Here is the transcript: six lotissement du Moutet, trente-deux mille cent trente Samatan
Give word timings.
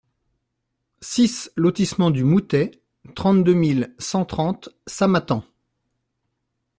six 1.01 1.51
lotissement 1.55 2.09
du 2.09 2.23
Moutet, 2.23 2.71
trente-deux 3.13 3.53
mille 3.53 3.93
cent 3.99 4.25
trente 4.25 4.69
Samatan 4.87 5.43